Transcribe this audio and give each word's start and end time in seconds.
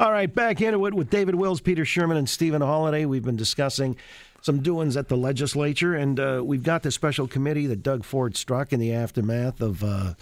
All 0.00 0.12
right, 0.12 0.32
back 0.32 0.60
into 0.60 0.86
it 0.86 0.94
with 0.94 1.10
David 1.10 1.34
Wills, 1.34 1.60
Peter 1.60 1.82
Shurman, 1.82 2.16
and 2.16 2.28
Stephen 2.28 2.62
Holyday. 2.62 3.04
We've 3.04 3.24
been 3.24 3.34
discussing 3.34 3.96
some 4.42 4.62
doings 4.62 4.96
at 4.96 5.08
the 5.08 5.16
legislature, 5.16 5.96
and 5.96 6.20
uh, 6.20 6.40
we've 6.44 6.62
got 6.62 6.84
the 6.84 6.92
special 6.92 7.26
committee 7.26 7.66
that 7.66 7.82
Doug 7.82 8.04
Ford 8.04 8.36
struck 8.36 8.72
in 8.72 8.78
the 8.78 8.92
aftermath 8.92 9.60
of. 9.60 9.82
Uh, 9.82 10.14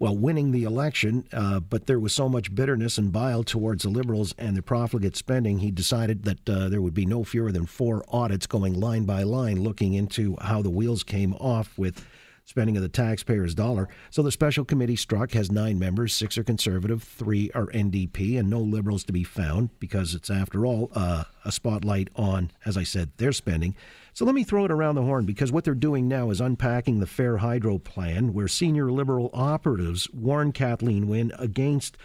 well, 0.00 0.16
winning 0.16 0.52
the 0.52 0.62
election, 0.62 1.26
uh, 1.32 1.58
but 1.58 1.88
there 1.88 1.98
was 1.98 2.12
so 2.12 2.28
much 2.28 2.54
bitterness 2.54 2.98
and 2.98 3.10
bile 3.10 3.42
towards 3.42 3.82
the 3.82 3.88
Liberals 3.88 4.32
and 4.38 4.56
the 4.56 4.62
profligate 4.62 5.16
spending, 5.16 5.58
he 5.58 5.72
decided 5.72 6.22
that 6.22 6.48
uh, 6.48 6.68
there 6.68 6.80
would 6.80 6.94
be 6.94 7.04
no 7.04 7.24
fewer 7.24 7.50
than 7.50 7.66
four 7.66 8.04
audits 8.06 8.46
going 8.46 8.78
line 8.78 9.06
by 9.06 9.24
line 9.24 9.60
looking 9.60 9.94
into 9.94 10.36
how 10.40 10.62
the 10.62 10.70
wheels 10.70 11.02
came 11.02 11.34
off 11.34 11.76
with 11.76 12.06
spending 12.48 12.78
of 12.78 12.82
the 12.82 12.88
taxpayers' 12.88 13.54
dollar. 13.54 13.90
So 14.08 14.22
the 14.22 14.32
special 14.32 14.64
committee 14.64 14.96
struck 14.96 15.32
has 15.32 15.52
nine 15.52 15.78
members, 15.78 16.14
six 16.14 16.38
are 16.38 16.42
conservative, 16.42 17.02
three 17.02 17.50
are 17.54 17.66
NDP, 17.66 18.38
and 18.38 18.48
no 18.48 18.58
liberals 18.58 19.04
to 19.04 19.12
be 19.12 19.22
found 19.22 19.68
because 19.78 20.14
it's, 20.14 20.30
after 20.30 20.64
all, 20.64 20.90
uh, 20.94 21.24
a 21.44 21.52
spotlight 21.52 22.08
on, 22.16 22.50
as 22.64 22.78
I 22.78 22.84
said, 22.84 23.10
their 23.18 23.32
spending. 23.32 23.76
So 24.14 24.24
let 24.24 24.34
me 24.34 24.44
throw 24.44 24.64
it 24.64 24.70
around 24.70 24.94
the 24.94 25.02
horn 25.02 25.26
because 25.26 25.52
what 25.52 25.64
they're 25.64 25.74
doing 25.74 26.08
now 26.08 26.30
is 26.30 26.40
unpacking 26.40 27.00
the 27.00 27.06
Fair 27.06 27.36
Hydro 27.36 27.80
plan, 27.80 28.32
where 28.32 28.48
senior 28.48 28.90
liberal 28.90 29.28
operatives 29.34 30.08
warn 30.14 30.52
Kathleen 30.52 31.06
Wynne 31.06 31.32
against 31.38 31.98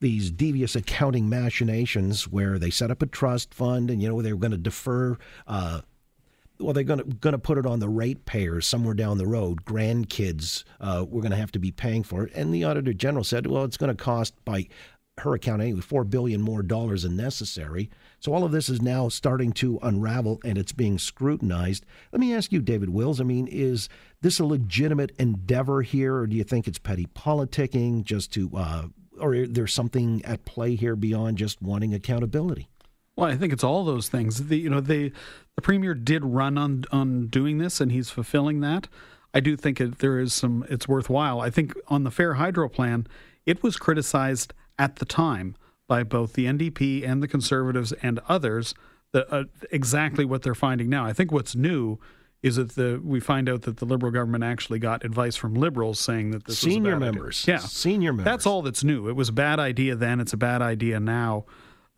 these 0.00 0.32
devious 0.32 0.74
accounting 0.74 1.28
machinations 1.28 2.26
where 2.26 2.58
they 2.58 2.70
set 2.70 2.90
up 2.90 3.00
a 3.00 3.06
trust 3.06 3.54
fund 3.54 3.92
and 3.92 4.02
you 4.02 4.08
know 4.08 4.20
they 4.20 4.32
were 4.32 4.40
going 4.40 4.50
to 4.50 4.58
defer 4.58 5.16
uh, 5.46 5.82
well, 6.64 6.72
they're 6.72 6.82
going 6.82 7.04
to 7.20 7.38
put 7.38 7.58
it 7.58 7.66
on 7.66 7.80
the 7.80 7.88
ratepayers 7.88 8.66
somewhere 8.66 8.94
down 8.94 9.18
the 9.18 9.26
road. 9.26 9.64
Grandkids, 9.64 10.64
uh, 10.80 11.04
we're 11.06 11.20
going 11.20 11.30
to 11.30 11.36
have 11.36 11.52
to 11.52 11.58
be 11.58 11.70
paying 11.70 12.02
for 12.02 12.24
it. 12.24 12.32
And 12.34 12.54
the 12.54 12.64
auditor 12.64 12.92
general 12.94 13.24
said, 13.24 13.46
well, 13.46 13.64
it's 13.64 13.76
going 13.76 13.94
to 13.94 14.02
cost 14.02 14.34
by 14.44 14.68
her 15.18 15.34
account 15.34 15.62
anyway 15.62 15.80
four 15.80 16.02
billion 16.04 16.40
more 16.40 16.62
dollars 16.62 17.04
than 17.04 17.16
necessary. 17.16 17.88
So 18.18 18.32
all 18.32 18.44
of 18.44 18.52
this 18.52 18.68
is 18.68 18.82
now 18.82 19.08
starting 19.08 19.52
to 19.52 19.78
unravel 19.82 20.40
and 20.44 20.58
it's 20.58 20.72
being 20.72 20.98
scrutinized. 20.98 21.84
Let 22.12 22.20
me 22.20 22.34
ask 22.34 22.50
you, 22.50 22.60
David 22.60 22.90
Wills. 22.90 23.20
I 23.20 23.24
mean, 23.24 23.46
is 23.46 23.88
this 24.22 24.40
a 24.40 24.44
legitimate 24.44 25.12
endeavor 25.18 25.82
here, 25.82 26.16
or 26.16 26.26
do 26.26 26.34
you 26.34 26.44
think 26.44 26.66
it's 26.66 26.78
petty 26.78 27.06
politicking 27.14 28.04
just 28.04 28.32
to, 28.32 28.50
uh, 28.56 28.86
or 29.20 29.46
there's 29.46 29.74
something 29.74 30.24
at 30.24 30.44
play 30.44 30.74
here 30.74 30.96
beyond 30.96 31.38
just 31.38 31.62
wanting 31.62 31.94
accountability? 31.94 32.68
Well, 33.16 33.30
I 33.30 33.36
think 33.36 33.52
it's 33.52 33.64
all 33.64 33.84
those 33.84 34.08
things. 34.08 34.48
The, 34.48 34.58
you 34.58 34.70
know, 34.70 34.80
the 34.80 35.12
the 35.54 35.62
premier 35.62 35.94
did 35.94 36.24
run 36.24 36.58
on 36.58 36.84
on 36.90 37.28
doing 37.28 37.58
this, 37.58 37.80
and 37.80 37.92
he's 37.92 38.10
fulfilling 38.10 38.60
that. 38.60 38.88
I 39.32 39.40
do 39.40 39.56
think 39.56 39.80
it, 39.80 39.98
there 39.98 40.18
is 40.18 40.32
some. 40.34 40.64
It's 40.68 40.88
worthwhile. 40.88 41.40
I 41.40 41.50
think 41.50 41.74
on 41.88 42.04
the 42.04 42.10
Fair 42.10 42.34
Hydro 42.34 42.68
plan, 42.68 43.06
it 43.46 43.62
was 43.62 43.76
criticized 43.76 44.52
at 44.78 44.96
the 44.96 45.04
time 45.04 45.56
by 45.86 46.02
both 46.02 46.32
the 46.32 46.46
NDP 46.46 47.06
and 47.06 47.22
the 47.22 47.28
Conservatives 47.28 47.92
and 48.02 48.18
others 48.28 48.74
that, 49.12 49.32
uh, 49.32 49.44
exactly 49.70 50.24
what 50.24 50.42
they're 50.42 50.54
finding 50.54 50.88
now. 50.88 51.04
I 51.04 51.12
think 51.12 51.30
what's 51.30 51.54
new 51.54 51.98
is 52.42 52.56
that 52.56 52.74
the 52.74 53.00
we 53.02 53.20
find 53.20 53.48
out 53.48 53.62
that 53.62 53.78
the 53.78 53.86
Liberal 53.86 54.12
government 54.12 54.44
actually 54.44 54.78
got 54.78 55.04
advice 55.04 55.34
from 55.34 55.54
Liberals 55.54 55.98
saying 55.98 56.32
that 56.32 56.44
this 56.44 56.58
senior 56.58 56.98
members, 56.98 57.44
idea. 57.44 57.54
yeah, 57.54 57.60
senior 57.60 58.12
members. 58.12 58.24
That's 58.24 58.46
all 58.46 58.60
that's 58.62 58.84
new. 58.84 59.08
It 59.08 59.16
was 59.16 59.30
a 59.30 59.32
bad 59.32 59.58
idea 59.58 59.94
then. 59.94 60.20
It's 60.20 60.32
a 60.32 60.36
bad 60.36 60.60
idea 60.60 61.00
now. 61.00 61.46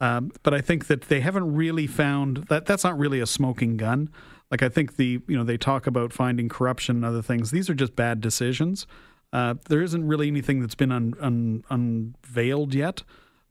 Um, 0.00 0.30
but 0.42 0.52
I 0.52 0.60
think 0.60 0.88
that 0.88 1.02
they 1.02 1.20
haven't 1.20 1.54
really 1.54 1.86
found 1.86 2.46
that 2.48 2.66
that's 2.66 2.84
not 2.84 2.98
really 2.98 3.20
a 3.20 3.26
smoking 3.26 3.76
gun. 3.76 4.10
Like 4.50 4.62
I 4.62 4.68
think 4.68 4.96
the 4.96 5.20
you 5.26 5.36
know 5.36 5.44
they 5.44 5.56
talk 5.56 5.86
about 5.86 6.12
finding 6.12 6.48
corruption 6.48 6.96
and 6.96 7.04
other 7.04 7.22
things. 7.22 7.50
These 7.50 7.68
are 7.70 7.74
just 7.74 7.96
bad 7.96 8.20
decisions. 8.20 8.86
Uh, 9.32 9.54
there 9.68 9.82
isn't 9.82 10.06
really 10.06 10.28
anything 10.28 10.60
that's 10.60 10.74
been 10.74 10.92
un, 10.92 11.14
un, 11.20 11.64
unveiled 11.68 12.74
yet. 12.74 13.02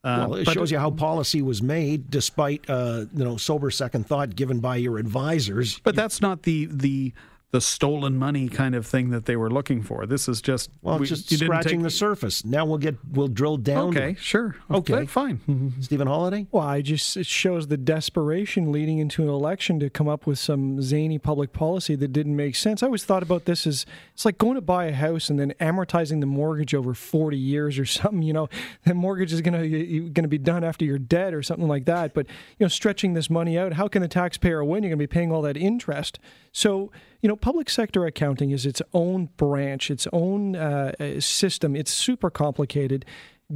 Uh, 0.04 0.28
well, 0.30 0.36
it 0.36 0.48
shows 0.50 0.72
you 0.72 0.78
how 0.78 0.92
policy 0.92 1.42
was 1.42 1.62
made, 1.62 2.10
despite 2.10 2.70
uh, 2.70 3.06
you 3.14 3.24
know 3.24 3.38
sober 3.38 3.72
second 3.72 4.06
thought 4.08 4.36
given 4.36 4.60
by 4.60 4.76
your 4.76 4.98
advisors. 4.98 5.80
But 5.80 5.96
that's 5.96 6.22
not 6.22 6.44
the 6.44 6.68
the 6.72 7.14
the 7.56 7.62
stolen 7.62 8.18
money 8.18 8.50
kind 8.50 8.76
of 8.76 8.86
thing 8.86 9.12
that 9.12 9.24
they 9.28 9.38
were 9.38 9.50
looking 9.50 9.82
for. 9.82 10.06
This 10.06 10.28
is 10.28 10.42
just 10.42 10.70
well, 10.82 11.00
we, 11.00 11.08
just 11.08 11.34
scratching 11.34 11.80
take... 11.80 11.84
the 11.84 11.90
surface. 11.90 12.44
Now 12.44 12.66
we'll 12.66 12.80
get 12.80 12.98
we'll 13.10 13.30
drill 13.30 13.56
down. 13.56 13.96
Okay, 13.96 14.16
to... 14.16 14.20
sure. 14.20 14.58
Okay, 14.70 15.06
fine. 15.06 15.40
Stephen 15.80 16.06
Holyday. 16.06 16.48
Well, 16.52 16.68
I 16.68 16.82
just 16.82 17.16
it 17.16 17.26
shows 17.26 17.68
the 17.68 17.78
desperation 17.78 18.74
leading 18.74 18.98
into 18.98 19.24
an 19.24 19.30
election 19.30 19.80
to 19.80 19.90
come 19.90 20.10
up 20.10 20.28
with 20.28 20.38
some 20.38 20.82
zany 20.82 21.18
public 21.18 21.54
policy 21.54 21.96
that 21.96 22.10
didn't 22.10 22.36
make 22.36 22.58
sense. 22.58 22.84
I 22.84 22.88
always 22.88 23.06
thought 23.06 23.24
about 23.24 23.46
this 23.46 23.66
as 23.66 23.86
it's 24.14 24.26
like 24.26 24.38
going 24.38 24.56
to 24.56 24.62
buy 24.62 24.88
a 24.88 24.94
house 24.94 25.30
and 25.30 25.40
then 25.40 25.54
amortizing 25.62 26.20
the 26.20 26.26
mortgage 26.26 26.76
over 26.76 26.94
forty 26.94 27.38
years 27.38 27.80
or 27.80 27.86
something. 27.86 28.22
You 28.22 28.34
know, 28.34 28.50
the 28.84 28.94
mortgage 28.94 29.32
is 29.32 29.40
gonna 29.40 29.66
gonna 30.10 30.28
be 30.28 30.38
done 30.38 30.66
after 30.66 30.84
you're 30.84 31.00
dead 31.00 31.34
or 31.34 31.42
something 31.42 31.70
like 31.70 31.86
that. 31.86 32.14
But 32.14 32.28
you 32.28 32.66
know, 32.66 32.68
stretching 32.68 33.14
this 33.14 33.30
money 33.30 33.58
out, 33.58 33.72
how 33.72 33.88
can 33.88 34.02
the 34.02 34.10
taxpayer 34.10 34.62
win? 34.62 34.84
You're 34.84 34.90
gonna 34.90 34.98
be 34.98 35.08
paying 35.08 35.32
all 35.32 35.42
that 35.44 35.56
interest. 35.56 36.20
So 36.52 36.92
you 37.26 37.30
know, 37.30 37.36
public 37.36 37.72
sector 37.72 38.06
accounting 38.06 38.52
is 38.52 38.68
its 38.68 38.84
own 38.94 39.30
branch, 39.36 39.90
its 39.90 40.08
own 40.14 40.56
uh, 40.56 40.92
uh, 41.00 41.20
system. 41.20 41.76
It's 41.76 41.92
super 41.92 42.30
complicated. 42.30 43.04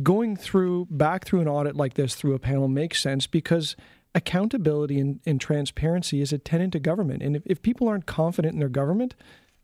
Going 0.02 0.36
through 0.36 0.88
back 0.90 1.24
through 1.24 1.42
an 1.42 1.48
audit 1.48 1.76
like 1.76 1.94
this 1.94 2.16
through 2.16 2.34
a 2.34 2.40
panel 2.40 2.68
makes 2.68 3.00
sense 3.00 3.28
because 3.28 3.76
accountability 4.16 5.00
and, 5.00 5.20
and 5.28 5.40
transparency 5.40 6.20
is 6.20 6.34
a 6.34 6.40
tenet 6.40 6.72
to 6.72 6.80
government. 6.80 7.22
And 7.22 7.36
if, 7.36 7.44
if 7.46 7.62
people 7.62 7.88
aren't 7.88 8.08
confident 8.08 8.56
in 8.56 8.60
their 8.60 8.70
government, 8.70 9.14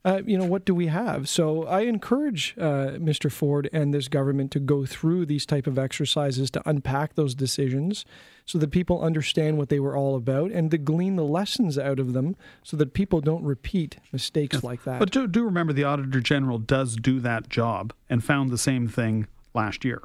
uh, 0.05 0.21
you 0.23 0.37
know, 0.37 0.45
what 0.45 0.65
do 0.65 0.75
we 0.75 0.85
have? 0.85 1.27
So 1.27 1.65
I 1.65 1.81
encourage 1.81 2.53
uh, 2.59 2.91
Mr. 2.99 3.31
Ford 3.31 3.67
and 3.73 3.91
this 3.91 4.07
government 4.07 4.51
to 4.51 4.59
go 4.59 4.85
through 4.85 5.25
these 5.25 5.47
type 5.47 5.65
of 5.65 5.79
exercises 5.79 6.51
to 6.51 6.61
unpack 6.69 7.15
those 7.15 7.33
decisions 7.33 8.05
so 8.45 8.59
that 8.59 8.69
people 8.69 9.01
understand 9.01 9.57
what 9.57 9.69
they 9.69 9.79
were 9.79 9.97
all 9.97 10.15
about 10.15 10.51
and 10.51 10.69
to 10.69 10.77
glean 10.77 11.15
the 11.15 11.23
lessons 11.23 11.79
out 11.79 11.99
of 11.99 12.13
them 12.13 12.35
so 12.61 12.77
that 12.77 12.93
people 12.93 13.19
don't 13.19 13.43
repeat 13.43 13.97
mistakes 14.13 14.63
like 14.63 14.83
that. 14.83 14.99
But 14.99 15.09
do, 15.09 15.25
do 15.25 15.43
remember 15.43 15.73
the 15.73 15.85
Auditor 15.85 16.21
General 16.21 16.59
does 16.59 16.95
do 16.95 17.19
that 17.21 17.49
job 17.49 17.91
and 18.07 18.23
found 18.23 18.51
the 18.51 18.59
same 18.59 18.87
thing 18.87 19.25
last 19.55 19.83
year. 19.83 20.03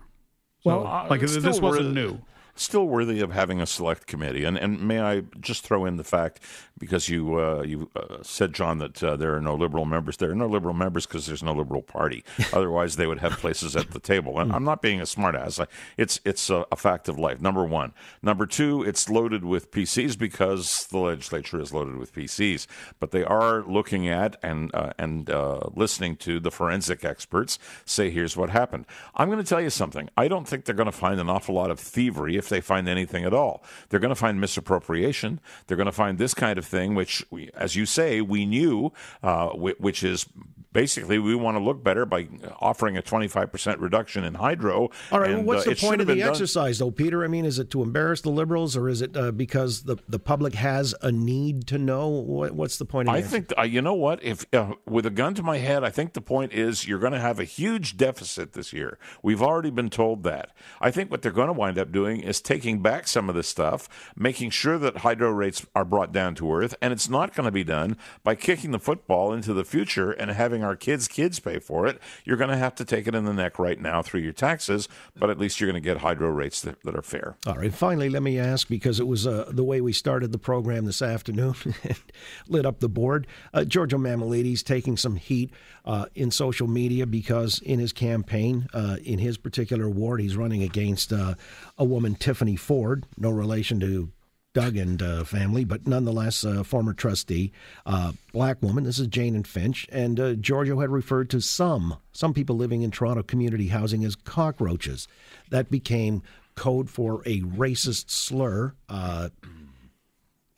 So, 0.64 0.82
well, 0.82 1.06
like 1.10 1.20
this 1.20 1.60
wasn't 1.60 1.92
new 1.92 2.20
still 2.60 2.86
worthy 2.86 3.20
of 3.20 3.32
having 3.32 3.60
a 3.60 3.66
select 3.66 4.06
committee. 4.06 4.44
And 4.44 4.56
and 4.58 4.80
may 4.86 5.00
I 5.00 5.22
just 5.40 5.64
throw 5.64 5.84
in 5.86 5.96
the 5.96 6.04
fact 6.04 6.40
because 6.78 7.08
you 7.08 7.38
uh, 7.38 7.62
you 7.62 7.90
uh, 7.96 8.18
said 8.22 8.52
John 8.52 8.78
that 8.78 9.02
uh, 9.02 9.16
there 9.16 9.34
are 9.34 9.40
no 9.40 9.54
liberal 9.54 9.84
members. 9.84 10.16
There 10.18 10.30
are 10.30 10.34
no 10.34 10.46
liberal 10.46 10.74
members 10.74 11.06
because 11.06 11.26
there's 11.26 11.42
no 11.42 11.52
liberal 11.52 11.82
party. 11.82 12.24
Otherwise, 12.52 12.96
they 12.96 13.06
would 13.06 13.20
have 13.20 13.32
places 13.38 13.76
at 13.76 13.90
the 13.92 14.00
table. 14.00 14.38
And 14.38 14.52
I'm 14.52 14.64
not 14.64 14.82
being 14.82 15.00
a 15.00 15.04
smartass. 15.04 15.64
It's 15.96 16.20
it's 16.24 16.50
a, 16.50 16.66
a, 16.70 16.76
fact 16.76 17.08
of 17.08 17.18
life. 17.18 17.40
Number 17.40 17.64
one. 17.64 17.92
Number 18.22 18.46
two. 18.46 18.82
It's 18.82 19.08
loaded 19.08 19.44
with 19.44 19.70
PCs 19.70 20.18
because 20.18 20.86
the 20.90 20.98
legislature 20.98 21.60
is 21.60 21.72
loaded 21.72 21.96
with 21.96 22.14
PCs. 22.14 22.66
But 22.98 23.10
they 23.10 23.24
are 23.24 23.62
looking 23.62 24.08
at 24.08 24.36
and 24.42 24.74
uh, 24.74 24.92
and 24.98 25.30
uh, 25.30 25.60
listening 25.74 26.16
to 26.16 26.40
the 26.40 26.50
forensic 26.50 27.04
experts 27.04 27.58
say 27.84 28.10
here's 28.10 28.36
what 28.36 28.50
happened. 28.50 28.86
I'm 29.14 29.28
going 29.28 29.42
to 29.42 29.48
tell 29.48 29.60
you 29.60 29.70
something. 29.70 30.08
I 30.16 30.28
don't 30.28 30.46
think 30.46 30.64
they're 30.64 30.74
going 30.74 30.86
to 30.86 30.92
find 30.92 31.20
an 31.20 31.30
awful 31.30 31.54
lot 31.54 31.70
of 31.70 31.78
thievery 31.78 32.36
if 32.36 32.49
they 32.50 32.60
find 32.60 32.88
anything 32.88 33.24
at 33.24 33.32
all. 33.32 33.64
They're 33.88 34.00
going 34.00 34.10
to 34.10 34.14
find 34.14 34.40
misappropriation. 34.40 35.40
They're 35.66 35.76
going 35.76 35.86
to 35.86 35.92
find 35.92 36.18
this 36.18 36.34
kind 36.34 36.58
of 36.58 36.66
thing, 36.66 36.94
which, 36.94 37.24
we, 37.30 37.50
as 37.54 37.74
you 37.74 37.86
say, 37.86 38.20
we 38.20 38.44
knew, 38.44 38.92
uh, 39.22 39.48
which 39.48 40.04
is 40.04 40.26
basically 40.72 41.18
we 41.18 41.34
want 41.34 41.56
to 41.56 41.62
look 41.62 41.82
better 41.82 42.06
by 42.06 42.28
offering 42.60 42.96
a 42.96 43.02
25% 43.02 43.80
reduction 43.80 44.24
in 44.24 44.34
hydro. 44.34 44.90
All 45.10 45.20
right, 45.20 45.30
and, 45.30 45.46
well, 45.46 45.56
what's 45.56 45.66
uh, 45.66 45.70
the 45.70 45.76
point 45.76 46.00
of 46.00 46.06
the 46.06 46.22
exercise, 46.22 46.78
though, 46.78 46.90
Peter? 46.90 47.24
I 47.24 47.28
mean, 47.28 47.44
is 47.44 47.58
it 47.58 47.70
to 47.70 47.82
embarrass 47.82 48.20
the 48.20 48.30
liberals 48.30 48.76
or 48.76 48.88
is 48.88 49.02
it 49.02 49.16
uh, 49.16 49.32
because 49.32 49.82
the, 49.82 49.96
the 50.08 50.18
public 50.18 50.54
has 50.54 50.94
a 51.02 51.10
need 51.10 51.66
to 51.68 51.78
know? 51.78 52.08
What, 52.08 52.52
what's 52.52 52.78
the 52.78 52.84
point 52.84 53.08
of 53.08 53.14
I 53.14 53.22
think, 53.22 53.52
uh, 53.58 53.62
you 53.62 53.82
know 53.82 53.94
what? 53.94 54.22
If 54.22 54.46
uh, 54.54 54.74
With 54.86 55.06
a 55.06 55.10
gun 55.10 55.34
to 55.34 55.42
my 55.42 55.58
head, 55.58 55.84
I 55.84 55.90
think 55.90 56.12
the 56.12 56.20
point 56.20 56.52
is 56.52 56.86
you're 56.86 56.98
going 56.98 57.12
to 57.12 57.20
have 57.20 57.40
a 57.40 57.44
huge 57.44 57.96
deficit 57.96 58.52
this 58.52 58.72
year. 58.72 58.98
We've 59.22 59.42
already 59.42 59.70
been 59.70 59.90
told 59.90 60.22
that. 60.24 60.52
I 60.80 60.90
think 60.90 61.10
what 61.10 61.22
they're 61.22 61.32
going 61.32 61.48
to 61.48 61.52
wind 61.52 61.78
up 61.78 61.90
doing 61.92 62.20
is 62.30 62.40
taking 62.40 62.80
back 62.80 63.06
some 63.08 63.28
of 63.28 63.34
this 63.34 63.48
stuff, 63.48 63.88
making 64.16 64.50
sure 64.50 64.78
that 64.78 64.98
hydro 64.98 65.30
rates 65.30 65.66
are 65.74 65.84
brought 65.84 66.12
down 66.12 66.34
to 66.36 66.50
earth, 66.54 66.74
and 66.80 66.92
it's 66.92 67.10
not 67.10 67.34
going 67.34 67.44
to 67.44 67.50
be 67.50 67.64
done 67.64 67.96
by 68.22 68.34
kicking 68.34 68.70
the 68.70 68.78
football 68.78 69.32
into 69.32 69.52
the 69.52 69.64
future 69.64 70.12
and 70.12 70.30
having 70.30 70.62
our 70.62 70.76
kids' 70.76 71.08
kids 71.08 71.40
pay 71.40 71.58
for 71.58 71.86
it, 71.86 72.00
you're 72.24 72.36
going 72.36 72.50
to 72.50 72.56
have 72.56 72.74
to 72.76 72.84
take 72.84 73.06
it 73.06 73.14
in 73.14 73.24
the 73.24 73.32
neck 73.32 73.58
right 73.58 73.80
now 73.80 74.00
through 74.00 74.20
your 74.20 74.32
taxes, 74.32 74.88
but 75.16 75.28
at 75.28 75.38
least 75.38 75.60
you're 75.60 75.70
going 75.70 75.82
to 75.82 75.86
get 75.86 75.98
hydro 75.98 76.30
rates 76.30 76.60
that, 76.62 76.80
that 76.84 76.94
are 76.94 77.02
fair. 77.02 77.36
All 77.46 77.56
right. 77.56 77.74
Finally, 77.74 78.08
let 78.08 78.22
me 78.22 78.38
ask 78.38 78.68
because 78.68 79.00
it 79.00 79.06
was 79.06 79.26
uh, 79.26 79.50
the 79.50 79.64
way 79.64 79.80
we 79.80 79.92
started 79.92 80.32
the 80.32 80.38
program 80.38 80.84
this 80.84 81.02
afternoon, 81.02 81.54
lit 82.48 82.64
up 82.64 82.78
the 82.78 82.88
board. 82.88 83.26
Uh, 83.52 83.64
Giorgio 83.64 83.98
Mammoliti's 83.98 84.62
taking 84.62 84.96
some 84.96 85.16
heat 85.16 85.50
uh, 85.84 86.06
in 86.14 86.30
social 86.30 86.68
media 86.68 87.06
because 87.06 87.58
in 87.60 87.80
his 87.80 87.92
campaign, 87.92 88.68
uh, 88.72 88.96
in 89.02 89.18
his 89.18 89.36
particular 89.36 89.88
ward, 89.88 90.20
he's 90.20 90.36
running 90.36 90.62
against 90.62 91.12
uh, 91.12 91.34
a 91.78 91.84
woman, 91.84 92.14
Tiffany 92.20 92.56
Ford, 92.56 93.06
no 93.16 93.30
relation 93.30 93.80
to 93.80 94.12
Doug 94.52 94.76
and 94.76 95.00
uh, 95.00 95.24
family, 95.24 95.64
but 95.64 95.86
nonetheless, 95.86 96.42
a 96.42 96.64
former 96.64 96.92
trustee, 96.92 97.52
uh, 97.86 98.12
black 98.32 98.60
woman. 98.62 98.82
This 98.82 98.98
is 98.98 99.06
Jane 99.06 99.36
and 99.36 99.46
Finch, 99.46 99.86
and 99.92 100.18
uh, 100.18 100.34
Giorgio 100.34 100.80
had 100.80 100.90
referred 100.90 101.30
to 101.30 101.40
some 101.40 101.96
some 102.12 102.34
people 102.34 102.56
living 102.56 102.82
in 102.82 102.90
Toronto 102.90 103.22
community 103.22 103.68
housing 103.68 104.04
as 104.04 104.16
cockroaches. 104.16 105.06
That 105.50 105.70
became 105.70 106.22
code 106.56 106.90
for 106.90 107.22
a 107.26 107.42
racist 107.42 108.10
slur. 108.10 108.74
Uh, 108.88 109.28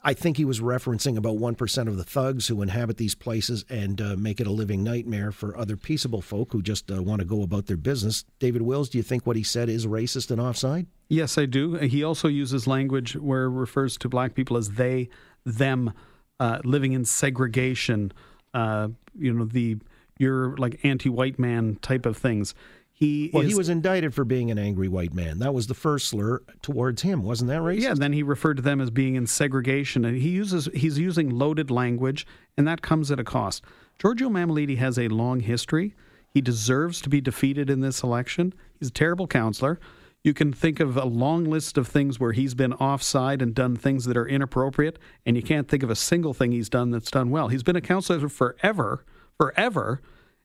I 0.05 0.15
think 0.15 0.37
he 0.37 0.45
was 0.45 0.61
referencing 0.61 1.17
about 1.17 1.37
1% 1.37 1.87
of 1.87 1.97
the 1.97 2.03
thugs 2.03 2.49
who 2.49 2.61
inhabit 2.61 2.97
these 2.97 3.15
places 3.15 3.65
and 3.69 4.01
uh, 4.01 4.17
make 4.17 4.41
it 4.41 4.49
a 4.49 4.53
living 4.53 4.83
nightmare 4.83 5.31
for 5.31 5.57
other 5.57 5.77
peaceable 5.77 6.23
folk 6.23 6.53
who 6.53 6.61
just 6.61 6.91
uh, 6.91 7.01
want 7.01 7.21
to 7.21 7.25
go 7.25 7.43
about 7.43 7.67
their 7.67 7.77
business. 7.77 8.25
David 8.41 8.63
Wills, 8.63 8.89
do 8.89 8.99
you 8.99 9.05
think 9.05 9.27
what 9.27 9.37
he 9.37 9.45
said 9.45 9.69
is 9.69 9.87
racist 9.87 10.33
and 10.33 10.41
offside? 10.41 10.87
Yes, 11.13 11.37
I 11.37 11.45
do. 11.45 11.75
He 11.75 12.03
also 12.03 12.27
uses 12.27 12.67
language 12.67 13.15
where 13.17 13.45
it 13.45 13.51
refers 13.51 13.99
to 13.99 14.09
black 14.09 14.35
people 14.35 14.57
as 14.57 14.71
they, 14.71 15.11
them, 15.45 15.93
uh, 16.41 16.61
living 16.65 16.93
in 16.93 17.05
segregation, 17.05 18.13
uh, 18.55 18.89
you 19.19 19.33
know, 19.33 19.45
the 19.45 19.77
you're 20.19 20.57
like 20.57 20.81
anti-white 20.85 21.39
man 21.39 21.77
type 21.83 22.07
of 22.07 22.17
things. 22.17 22.55
He 22.93 23.31
well, 23.33 23.43
is, 23.43 23.51
he 23.51 23.55
was 23.55 23.69
indicted 23.69 24.15
for 24.15 24.25
being 24.25 24.51
an 24.51 24.59
angry 24.59 24.89
white 24.89 25.13
man. 25.13 25.39
That 25.41 25.53
was 25.53 25.67
the 25.67 25.75
first 25.75 26.09
slur 26.09 26.43
towards 26.63 27.03
him, 27.03 27.23
wasn't 27.25 27.49
that 27.51 27.61
racist? 27.61 27.81
Yeah, 27.81 27.91
and 27.91 28.01
then 28.01 28.13
he 28.15 28.23
referred 28.23 28.57
to 28.57 28.63
them 28.63 28.81
as 28.81 28.91
being 28.91 29.15
in 29.15 29.27
segregation, 29.27 30.07
and 30.07 30.17
he 30.17 30.31
uses 30.31 30.69
he's 30.73 30.99
using 30.99 31.29
loaded 31.29 31.71
language, 31.71 32.27
and 32.57 32.67
that 32.67 32.81
comes 32.81 33.11
at 33.11 33.21
a 33.21 33.25
cost. 33.25 33.63
Giorgio 33.99 34.31
Mammoliti 34.31 34.79
has 34.79 34.99
a 34.99 35.09
long 35.09 35.41
history. 35.41 35.95
He 36.31 36.41
deserves 36.41 37.03
to 37.03 37.11
be 37.11 37.21
defeated 37.21 37.69
in 37.69 37.81
this 37.81 38.03
election. 38.03 38.55
He's 38.79 38.89
a 38.89 38.93
terrible 38.93 39.27
councillor. 39.27 39.79
You 40.25 40.35
can 40.35 40.53
think 40.53 40.79
of 40.79 40.97
a 40.97 41.05
long 41.05 41.45
list 41.45 41.77
of 41.77 41.89
things 41.89 42.21
where 42.21 42.33
he's 42.33 42.55
been 42.55 42.73
offside 42.75 43.43
and 43.43 43.55
done 43.55 43.75
things 43.75 44.05
that 44.05 44.17
are 44.17 44.27
inappropriate, 44.27 44.99
and 45.27 45.37
you 45.37 45.43
can't 45.43 45.69
think 45.69 45.83
of 45.83 45.91
a 45.91 45.97
single 45.97 46.33
thing 46.33 46.53
he's 46.53 46.69
done 46.69 46.91
that's 46.91 47.11
done 47.11 47.31
well. 47.31 47.49
He's 47.49 47.65
been 47.65 47.75
a 47.75 47.81
councillor 47.81 48.29
forever, 48.29 49.05
forever, 49.37 50.01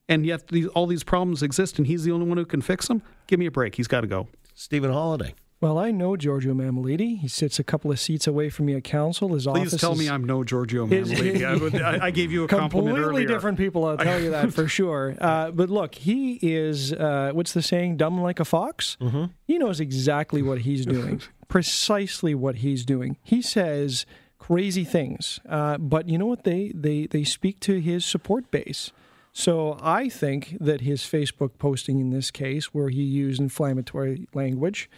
and 0.09 0.25
yet 0.25 0.47
these, 0.47 0.67
all 0.67 0.87
these 0.87 1.03
problems 1.03 1.43
exist, 1.43 1.77
and 1.77 1.85
he's 1.85 2.03
the 2.03 2.11
only 2.11 2.25
one 2.25 2.37
who 2.37 2.45
can 2.45 2.61
fix 2.61 2.87
them. 2.87 3.03
Give 3.27 3.39
me 3.39 3.45
a 3.45 3.51
break. 3.51 3.75
He's 3.75 3.87
got 3.87 4.01
to 4.01 4.07
go. 4.07 4.27
Stephen 4.55 4.89
Holyday. 4.89 5.33
Well, 5.59 5.79
I 5.79 5.89
know 5.89 6.15
Giorgio 6.15 6.53
Mammoliti. 6.53 7.17
He 7.19 7.27
sits 7.27 7.57
a 7.57 7.63
couple 7.63 7.91
of 7.91 7.99
seats 7.99 8.27
away 8.27 8.49
from 8.49 8.67
me 8.67 8.75
at 8.75 8.83
council. 8.83 9.33
His 9.33 9.45
Please 9.47 9.69
office 9.73 9.81
tell 9.81 9.93
is 9.93 9.99
me 9.99 10.07
I'm 10.09 10.23
no 10.23 10.43
Giorgio 10.43 10.85
Mammoliti. 10.85 11.43
I, 11.47 11.55
would- 11.55 11.81
I, 11.81 12.05
I 12.07 12.11
gave 12.11 12.31
you 12.31 12.43
a 12.43 12.47
compliment 12.47 12.95
completely 12.95 13.23
earlier. 13.23 13.27
different 13.27 13.57
people. 13.57 13.85
I'll 13.85 13.97
tell 13.97 14.21
you 14.21 14.29
that 14.31 14.53
for 14.53 14.67
sure. 14.79 15.15
Uh, 15.19 15.49
but 15.49 15.69
look, 15.71 15.95
he 15.95 16.33
is 16.43 16.93
uh, 16.93 17.31
what's 17.33 17.53
the 17.53 17.63
saying? 17.63 17.97
Dumb 17.97 18.21
like 18.21 18.39
a 18.39 18.45
fox. 18.45 18.97
Mm-hmm. 19.01 19.25
He 19.45 19.57
knows 19.57 19.79
exactly 19.79 20.43
what 20.43 20.59
he's 20.59 20.85
doing. 20.95 21.21
precisely 21.47 22.35
what 22.35 22.57
he's 22.57 22.85
doing. 22.85 23.17
He 23.23 23.41
says 23.41 24.05
crazy 24.37 24.83
things, 24.83 25.39
uh, 25.49 25.79
but 25.79 26.07
you 26.07 26.19
know 26.19 26.27
what? 26.27 26.43
They 26.43 26.71
they 26.75 27.07
they 27.07 27.23
speak 27.23 27.59
to 27.61 27.79
his 27.79 28.05
support 28.05 28.51
base. 28.51 28.91
So 29.33 29.77
I 29.81 30.07
think 30.09 30.55
that 30.59 30.81
his 30.81 31.01
Facebook 31.01 31.57
posting 31.57 31.99
in 31.99 32.11
this 32.11 32.29
case, 32.31 32.73
where 32.75 32.89
he 32.89 33.01
used 33.03 33.39
inflammatory 33.39 34.27
language, 34.33 34.89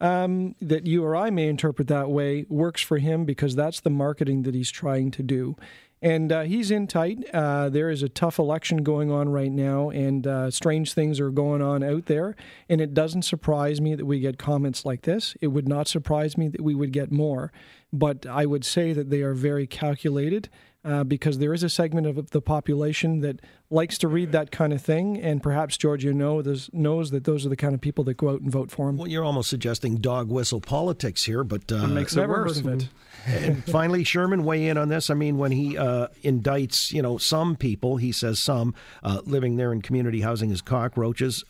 um, 0.00 0.54
that 0.60 0.86
you 0.86 1.04
or 1.04 1.16
I 1.16 1.30
may 1.30 1.48
interpret 1.48 1.88
that 1.88 2.10
way, 2.10 2.46
works 2.48 2.82
for 2.82 2.98
him 2.98 3.24
because 3.24 3.54
that's 3.54 3.80
the 3.80 3.90
marketing 3.90 4.42
that 4.42 4.54
he's 4.54 4.70
trying 4.70 5.10
to 5.12 5.22
do. 5.22 5.56
And 6.02 6.30
uh, 6.30 6.42
he's 6.42 6.70
in 6.70 6.86
tight. 6.86 7.24
Uh, 7.32 7.70
there 7.70 7.88
is 7.88 8.02
a 8.02 8.08
tough 8.08 8.38
election 8.38 8.82
going 8.82 9.10
on 9.10 9.30
right 9.30 9.50
now, 9.50 9.88
and 9.88 10.26
uh, 10.26 10.50
strange 10.50 10.92
things 10.92 11.18
are 11.18 11.30
going 11.30 11.62
on 11.62 11.82
out 11.82 12.06
there. 12.06 12.36
And 12.68 12.82
it 12.82 12.92
doesn't 12.92 13.22
surprise 13.22 13.80
me 13.80 13.94
that 13.94 14.04
we 14.04 14.20
get 14.20 14.38
comments 14.38 14.84
like 14.84 15.02
this. 15.02 15.34
It 15.40 15.48
would 15.48 15.66
not 15.66 15.88
surprise 15.88 16.36
me 16.36 16.48
that 16.48 16.60
we 16.60 16.74
would 16.74 16.92
get 16.92 17.10
more. 17.10 17.50
But 17.92 18.26
I 18.26 18.44
would 18.44 18.64
say 18.64 18.92
that 18.92 19.08
they 19.08 19.22
are 19.22 19.32
very 19.32 19.66
calculated 19.66 20.50
uh, 20.86 21.02
because 21.04 21.38
there 21.38 21.52
is 21.52 21.62
a 21.62 21.68
segment 21.68 22.06
of 22.06 22.30
the 22.30 22.40
population 22.40 23.20
that 23.20 23.40
likes 23.70 23.98
to 23.98 24.06
read 24.08 24.30
that 24.32 24.50
kind 24.52 24.72
of 24.72 24.80
thing. 24.80 25.20
And 25.20 25.42
perhaps 25.42 25.76
Giorgio 25.76 26.12
knows, 26.12 26.70
knows 26.72 27.10
that 27.10 27.24
those 27.24 27.44
are 27.44 27.48
the 27.48 27.56
kind 27.56 27.74
of 27.74 27.80
people 27.80 28.04
that 28.04 28.16
go 28.16 28.30
out 28.30 28.40
and 28.40 28.50
vote 28.50 28.70
for 28.70 28.88
him. 28.88 28.96
Well, 28.96 29.08
you're 29.08 29.24
almost 29.24 29.50
suggesting 29.50 29.96
dog 29.96 30.30
whistle 30.30 30.60
politics 30.60 31.24
here, 31.24 31.42
but 31.42 31.70
uh, 31.72 31.76
It 31.84 31.88
makes 31.88 32.12
it 32.16 32.20
Never 32.20 32.44
worse. 32.44 32.60
heard 32.60 32.66
of 32.66 32.80
it. 32.82 32.88
and 33.26 33.64
finally, 33.64 34.04
Shurman, 34.04 34.44
weigh 34.44 34.68
in 34.68 34.78
on 34.78 34.88
this. 34.88 35.10
I 35.10 35.14
mean, 35.14 35.36
when 35.36 35.50
he 35.50 35.76
uh, 35.76 36.06
indicts, 36.22 36.92
you 36.92 37.02
know, 37.02 37.18
some 37.18 37.56
people, 37.56 37.96
he 37.96 38.12
says 38.12 38.38
some 38.38 38.72
uh, 39.02 39.20
living 39.24 39.56
there 39.56 39.72
in 39.72 39.82
community 39.82 40.20
housing 40.20 40.52
as 40.52 40.62
cockroaches. 40.62 41.44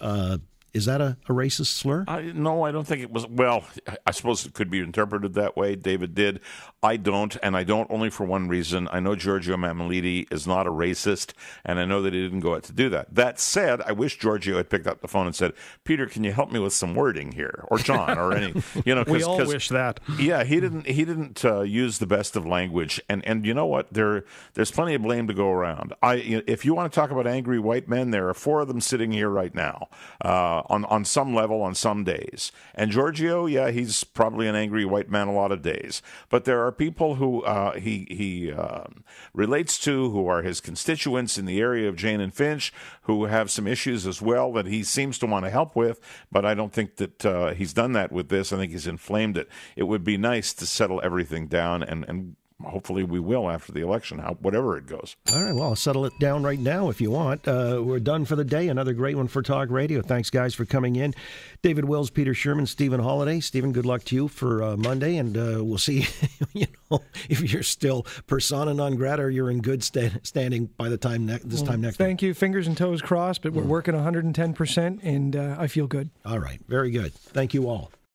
Is 0.76 0.84
that 0.84 1.00
a, 1.00 1.16
a 1.26 1.32
racist 1.32 1.68
slur? 1.68 2.04
I, 2.06 2.20
no, 2.20 2.62
I 2.64 2.70
don't 2.70 2.86
think 2.86 3.00
it 3.00 3.10
was. 3.10 3.26
Well, 3.26 3.64
I 4.06 4.10
suppose 4.10 4.44
it 4.44 4.52
could 4.52 4.68
be 4.70 4.80
interpreted 4.80 5.32
that 5.32 5.56
way. 5.56 5.74
David 5.74 6.14
did. 6.14 6.40
I 6.82 6.98
don't, 6.98 7.34
and 7.42 7.56
I 7.56 7.64
don't 7.64 7.90
only 7.90 8.10
for 8.10 8.24
one 8.24 8.46
reason. 8.46 8.86
I 8.92 9.00
know 9.00 9.16
Giorgio 9.16 9.56
Mammoliti 9.56 10.30
is 10.30 10.46
not 10.46 10.66
a 10.66 10.70
racist, 10.70 11.32
and 11.64 11.78
I 11.78 11.86
know 11.86 12.02
that 12.02 12.12
he 12.12 12.22
didn't 12.22 12.40
go 12.40 12.54
out 12.54 12.62
to 12.64 12.74
do 12.74 12.90
that. 12.90 13.14
That 13.14 13.40
said, 13.40 13.80
I 13.80 13.92
wish 13.92 14.18
Giorgio 14.18 14.58
had 14.58 14.68
picked 14.68 14.86
up 14.86 15.00
the 15.00 15.08
phone 15.08 15.24
and 15.26 15.34
said, 15.34 15.54
"Peter, 15.84 16.04
can 16.04 16.22
you 16.24 16.32
help 16.32 16.52
me 16.52 16.58
with 16.58 16.74
some 16.74 16.94
wording 16.94 17.32
here?" 17.32 17.64
Or 17.68 17.78
John, 17.78 18.18
or 18.18 18.34
any, 18.34 18.62
you 18.84 18.94
know, 18.94 19.04
We 19.16 19.22
cause, 19.22 19.48
wish 19.48 19.70
that. 19.70 20.00
yeah, 20.18 20.44
he 20.44 20.60
didn't. 20.60 20.86
He 20.86 21.06
didn't 21.06 21.42
uh, 21.42 21.62
use 21.62 21.98
the 21.98 22.06
best 22.06 22.36
of 22.36 22.44
language, 22.44 23.00
and 23.08 23.24
and 23.26 23.46
you 23.46 23.54
know 23.54 23.66
what? 23.66 23.90
There, 23.94 24.24
there's 24.52 24.70
plenty 24.70 24.94
of 24.94 25.00
blame 25.00 25.26
to 25.28 25.34
go 25.34 25.50
around. 25.50 25.94
I, 26.02 26.14
you 26.16 26.36
know, 26.36 26.42
if 26.46 26.66
you 26.66 26.74
want 26.74 26.92
to 26.92 26.94
talk 27.00 27.10
about 27.10 27.26
angry 27.26 27.58
white 27.58 27.88
men, 27.88 28.10
there 28.10 28.28
are 28.28 28.34
four 28.34 28.60
of 28.60 28.68
them 28.68 28.82
sitting 28.82 29.10
here 29.10 29.30
right 29.30 29.54
now, 29.54 29.88
uh, 30.22 30.62
on 30.66 30.84
on 30.86 31.04
some 31.04 31.34
level, 31.34 31.62
on 31.62 31.74
some 31.74 32.04
days. 32.04 32.52
And 32.74 32.90
Giorgio, 32.90 33.46
yeah, 33.46 33.70
he's 33.70 34.04
probably 34.04 34.48
an 34.48 34.54
angry 34.54 34.84
white 34.84 35.10
man 35.10 35.28
a 35.28 35.32
lot 35.32 35.52
of 35.52 35.62
days. 35.62 36.02
But 36.28 36.44
there 36.44 36.64
are 36.64 36.72
people 36.72 37.16
who 37.16 37.42
uh, 37.42 37.78
he 37.78 38.06
he 38.10 38.52
um 38.52 39.04
relates 39.32 39.78
to, 39.80 40.10
who 40.10 40.26
are 40.26 40.42
his 40.42 40.60
constituents 40.60 41.38
in 41.38 41.46
the 41.46 41.60
area 41.60 41.88
of 41.88 41.96
Jane 41.96 42.20
and 42.20 42.34
Finch, 42.34 42.72
who 43.02 43.24
have 43.24 43.50
some 43.50 43.66
issues 43.66 44.06
as 44.06 44.22
well 44.22 44.52
that 44.52 44.66
he 44.66 44.82
seems 44.82 45.18
to 45.18 45.26
want 45.26 45.44
to 45.44 45.50
help 45.50 45.76
with. 45.76 46.00
But 46.30 46.44
I 46.44 46.54
don't 46.54 46.72
think 46.72 46.96
that 46.96 47.24
uh, 47.26 47.54
he's 47.54 47.72
done 47.72 47.92
that 47.92 48.12
with 48.12 48.28
this. 48.28 48.52
I 48.52 48.56
think 48.56 48.72
he's 48.72 48.86
inflamed 48.86 49.36
it. 49.36 49.48
It 49.76 49.84
would 49.84 50.04
be 50.04 50.16
nice 50.16 50.52
to 50.54 50.66
settle 50.66 51.00
everything 51.02 51.46
down, 51.46 51.82
and 51.82 52.04
and 52.08 52.36
hopefully 52.64 53.02
we 53.04 53.20
will 53.20 53.50
after 53.50 53.72
the 53.72 53.80
election, 53.80 54.18
how, 54.18 54.34
whatever 54.40 54.76
it 54.76 54.86
goes. 54.86 55.16
All 55.32 55.42
right, 55.42 55.54
well, 55.54 55.64
I'll 55.64 55.76
settle 55.76 56.04
it 56.06 56.12
down 56.18 56.42
right 56.42 56.58
now 56.58 56.88
if 56.88 57.00
you 57.00 57.10
want. 57.10 57.46
Uh, 57.46 57.82
we're 57.84 58.00
done 58.00 58.24
for 58.24 58.36
the 58.36 58.44
day. 58.44 58.68
Another 58.68 58.92
great 58.92 59.16
one 59.16 59.28
for 59.28 59.42
Talk 59.42 59.70
Radio. 59.70 60.02
Thanks, 60.02 60.30
guys, 60.30 60.54
for 60.54 60.64
coming 60.64 60.96
in. 60.96 61.14
David 61.62 61.84
Wills, 61.84 62.10
Peter 62.10 62.32
Shurman, 62.32 62.66
Stephen 62.66 63.00
Holyday. 63.00 63.42
Stephen, 63.42 63.72
good 63.72 63.86
luck 63.86 64.04
to 64.04 64.14
you 64.14 64.28
for 64.28 64.62
uh, 64.62 64.76
Monday, 64.76 65.16
and 65.16 65.36
uh, 65.36 65.64
we'll 65.64 65.78
see. 65.78 66.06
you 66.54 66.66
know, 66.90 67.02
if 67.28 67.52
you're 67.52 67.62
still 67.62 68.06
persona 68.26 68.72
non 68.72 68.96
grata 68.96 69.22
or 69.22 69.30
you're 69.30 69.50
in 69.50 69.60
good 69.60 69.82
sta- 69.82 70.18
standing 70.22 70.66
by 70.76 70.88
the 70.88 70.96
time 70.96 71.26
ne- 71.26 71.40
this 71.44 71.62
time 71.62 71.80
next. 71.80 71.96
Thank 71.96 72.22
you. 72.22 72.34
Fingers 72.34 72.66
and 72.66 72.76
toes 72.76 73.02
crossed, 73.02 73.42
but 73.42 73.52
we're 73.52 73.62
working 73.62 73.94
110%, 73.94 75.00
and 75.02 75.36
uh, 75.36 75.56
I 75.58 75.66
feel 75.66 75.86
good. 75.86 76.10
All 76.24 76.38
right, 76.38 76.60
very 76.68 76.90
good. 76.90 77.12
Thank 77.14 77.54
you 77.54 77.68
all. 77.68 77.90